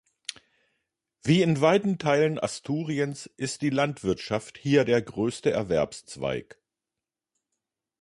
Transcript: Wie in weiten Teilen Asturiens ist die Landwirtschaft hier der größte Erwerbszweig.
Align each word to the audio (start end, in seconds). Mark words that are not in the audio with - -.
Wie 1.21 1.43
in 1.43 1.61
weiten 1.61 1.99
Teilen 1.99 2.39
Asturiens 2.39 3.27
ist 3.37 3.61
die 3.61 3.69
Landwirtschaft 3.69 4.57
hier 4.57 4.83
der 4.83 4.99
größte 5.03 5.51
Erwerbszweig. 5.51 6.57